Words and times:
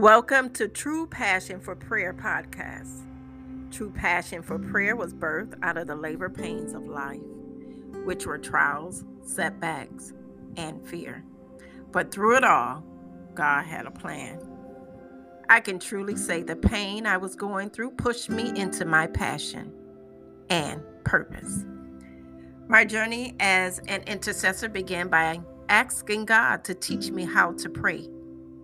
Welcome 0.00 0.48
to 0.54 0.66
Tru 0.66 1.06
Passion 1.06 1.60
4 1.60 1.76
Prayer 1.76 2.14
podcast. 2.14 3.02
Tru 3.70 3.90
Passion 3.90 4.40
4 4.40 4.58
Prayer 4.58 4.96
was 4.96 5.12
birthed 5.12 5.58
out 5.62 5.76
of 5.76 5.88
the 5.88 5.94
labor 5.94 6.30
pains 6.30 6.72
of 6.72 6.86
life, 6.86 7.20
which 8.06 8.24
were 8.24 8.38
trials, 8.38 9.04
setbacks, 9.22 10.14
and 10.56 10.82
fear. 10.88 11.22
But 11.92 12.10
through 12.10 12.38
it 12.38 12.44
all, 12.44 12.82
God 13.34 13.66
had 13.66 13.84
a 13.84 13.90
plan. 13.90 14.40
I 15.50 15.60
can 15.60 15.78
truly 15.78 16.16
say 16.16 16.44
the 16.44 16.56
pain 16.56 17.04
I 17.04 17.18
was 17.18 17.36
going 17.36 17.68
through 17.68 17.90
pushed 17.90 18.30
me 18.30 18.58
into 18.58 18.86
my 18.86 19.06
passion 19.06 19.70
and 20.48 20.82
purpose. 21.04 21.66
My 22.68 22.86
journey 22.86 23.36
as 23.38 23.80
an 23.80 24.00
intercessor 24.04 24.70
began 24.70 25.08
by 25.08 25.42
asking 25.68 26.24
God 26.24 26.64
to 26.64 26.74
teach 26.74 27.10
me 27.10 27.26
how 27.26 27.52
to 27.52 27.68
pray 27.68 28.08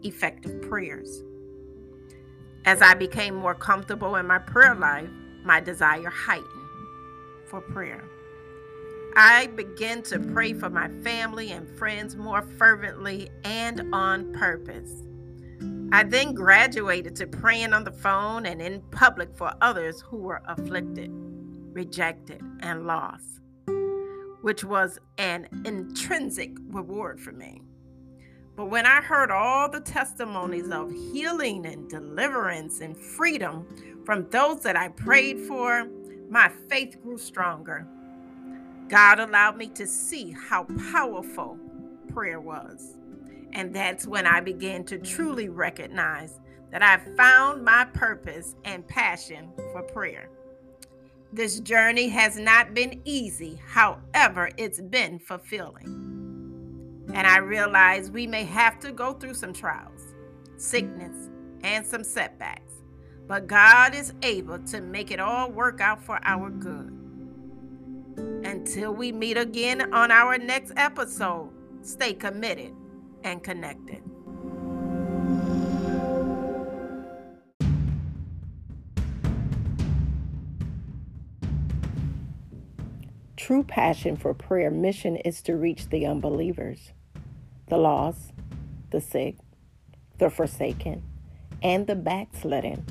effective 0.03 0.63
prayers. 0.63 1.25
As 2.67 2.83
I 2.83 2.95
became 2.95 3.37
more 3.37 3.55
comfortable 3.55 4.17
in 4.17 4.27
my 4.27 4.41
prayer 4.41 4.75
life, 4.75 5.09
my 5.45 5.61
desire 5.61 6.11
heightened 6.11 6.51
for 7.49 7.61
prayer. 7.61 8.03
I 9.15 9.47
began 9.47 10.03
to 10.03 10.19
pray 10.19 10.53
for 10.53 10.69
my 10.69 10.89
family 11.03 11.53
and 11.53 11.71
friends 11.79 12.17
more 12.17 12.43
fervently 12.43 13.31
and 13.45 13.95
on 13.95 14.33
purpose. 14.33 14.91
I 15.93 16.03
then 16.03 16.35
graduated 16.35 17.15
to 17.17 17.29
praying 17.29 17.73
on 17.73 17.85
the 17.85 17.93
phone 17.93 18.47
and 18.47 18.61
in 18.61 18.83
public 18.91 19.37
for 19.37 19.53
others 19.61 20.01
who 20.01 20.17
were 20.17 20.43
afflicted, 20.47 21.11
rejected, 21.73 22.43
and 22.61 22.85
lost, 22.85 23.43
which 24.43 24.65
was 24.65 24.99
an 25.19 25.49
intrinsic 25.65 26.51
reward 26.71 27.21
for 27.21 27.31
me. 27.31 27.63
But 28.57 28.71
when 28.71 28.87
I 28.87 29.03
heard 29.03 29.31
all 29.31 29.69
the 29.69 29.81
testimonies 29.81 30.71
of 30.71 30.91
healing 30.91 31.67
and 31.67 31.89
deliverance 31.91 32.81
and 32.81 32.97
freedom 32.97 33.67
from 34.07 34.27
those 34.31 34.63
that 34.63 34.77
I 34.77 34.89
prayed 34.89 35.41
for, 35.41 35.87
my 36.31 36.51
faith 36.69 36.97
grew 37.03 37.19
stronger. 37.19 37.87
God 38.89 39.21
allowed 39.21 39.59
me 39.59 39.69
to 39.69 39.87
see 39.87 40.35
how 40.49 40.67
powerful 40.91 41.59
prayer 42.13 42.41
was. 42.41 42.97
And 43.53 43.75
that's 43.75 44.07
when 44.07 44.27
I 44.27 44.41
began 44.41 44.85
to 44.85 44.99
truly 44.99 45.49
recognize 45.49 46.41
that 46.71 46.83
I 46.83 46.99
found 47.17 47.65
my 47.65 47.85
purpose 47.85 48.55
and 48.65 48.87
passion 48.89 49.51
for 49.73 49.83
prayer. 49.83 50.31
This 51.33 51.61
journey 51.61 52.09
has 52.09 52.39
not 52.39 52.75
been 52.75 53.03
easy, 53.05 53.61
however, 53.67 54.51
it's 54.57 54.81
been 54.81 55.19
fulfilling. 55.19 56.16
And 57.13 57.27
I 57.27 57.39
realize 57.39 58.11
we 58.11 58.27
may 58.27 58.45
have 58.45 58.79
to 58.81 58.93
go 58.93 59.13
through 59.13 59.35
some 59.35 59.53
trials, 59.53 60.15
sickness, 60.57 61.31
and 61.63 61.87
some 61.87 62.05
setbacks. 62.05 62.73
But 63.27 63.47
God 63.47 63.95
is 63.95 64.13
able 64.23 64.59
to 64.61 64.81
make 64.81 65.11
it 65.11 65.21
all 65.21 65.51
work 65.51 65.81
out 65.81 66.03
for 66.03 66.21
our 66.25 66.51
good. 66.51 66.93
Until 68.45 68.93
we 68.93 69.13
meet 69.13 69.37
again 69.37 69.93
on 69.93 70.11
our 70.11 70.39
next 70.39 70.73
episode, 70.77 71.51
stay 71.83 72.15
committed 72.15 72.75
and 73.25 73.43
connected. 73.43 74.03
Tru 83.37 83.63
Passion 83.63 84.17
4 84.17 84.33
Prayer 84.33 84.71
mission 84.71 85.17
is 85.17 85.43
to 85.43 85.57
reach 85.57 85.91
the 85.91 86.07
unbelievers 86.07 86.93
the 87.69 87.77
lost, 87.77 88.33
the 88.91 89.01
sick, 89.01 89.37
the 90.19 90.31
forsaken, 90.31 91.03
and 91.63 91.87
the 91.87 91.97
backslidden 91.97 92.87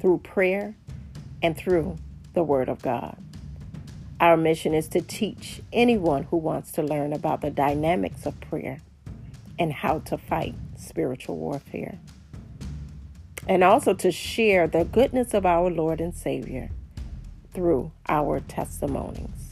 through 0.00 0.18
prayer 0.18 0.76
and 1.42 1.56
through 1.56 1.96
the 2.32 2.42
Word 2.42 2.68
of 2.68 2.80
God. 2.80 3.18
Our 4.20 4.36
mission 4.36 4.72
is 4.72 4.88
to 4.88 5.00
teach 5.00 5.60
anyone 5.72 6.22
who 6.24 6.36
wants 6.36 6.72
to 6.72 6.82
learn 6.82 7.12
about 7.12 7.40
the 7.40 7.50
dynamics 7.50 8.24
of 8.24 8.40
prayer 8.40 8.80
and 9.58 9.72
how 9.72 9.98
to 10.00 10.16
fight 10.16 10.54
spiritual 10.76 11.36
warfare. 11.36 11.98
And 13.48 13.64
also 13.64 13.94
to 13.94 14.12
share 14.12 14.66
the 14.66 14.84
goodness 14.84 15.34
of 15.34 15.44
our 15.44 15.70
Lord 15.70 16.00
and 16.00 16.14
Savior 16.14 16.70
through 17.52 17.92
our 18.08 18.40
testimonies. 18.40 19.49